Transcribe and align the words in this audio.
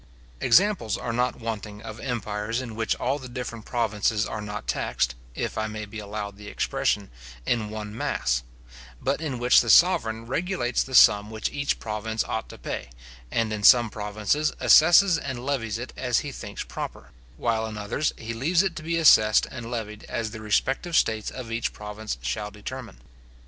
Examples 0.39 0.97
are 0.97 1.13
not 1.13 1.39
wanting 1.39 1.79
of 1.83 1.99
empires 1.99 2.59
in 2.59 2.75
which 2.75 2.95
all 2.95 3.19
the 3.19 3.29
different 3.29 3.65
provinces 3.65 4.25
are 4.25 4.41
not 4.41 4.65
taxed, 4.65 5.13
if 5.35 5.59
I 5.59 5.67
may 5.67 5.85
be 5.85 5.99
allowed 5.99 6.37
the 6.37 6.47
expression, 6.47 7.11
in 7.45 7.69
one 7.69 7.95
mass; 7.95 8.41
but 8.99 9.21
in 9.21 9.37
which 9.37 9.61
the 9.61 9.69
sovereign 9.69 10.25
regulates 10.25 10.81
the 10.81 10.95
sum 10.95 11.29
which 11.29 11.51
each 11.51 11.77
province 11.77 12.23
ought 12.23 12.49
to 12.49 12.57
pay, 12.57 12.89
and 13.29 13.53
in 13.53 13.61
some 13.61 13.91
provinces 13.91 14.51
assesses 14.59 15.19
and 15.23 15.45
levies 15.45 15.77
it 15.77 15.93
as 15.95 16.21
he 16.21 16.31
thinks 16.31 16.63
proper; 16.63 17.11
while 17.37 17.67
in 17.67 17.77
others 17.77 18.11
he 18.17 18.33
leaves 18.33 18.63
it 18.63 18.75
to 18.77 18.81
be 18.81 18.97
assessed 18.97 19.45
and 19.51 19.69
levied 19.69 20.03
as 20.09 20.31
the 20.31 20.41
respective 20.41 20.95
states 20.95 21.29
of 21.29 21.51
each 21.51 21.73
province 21.73 22.17
shall 22.23 22.49
determine. 22.49 22.97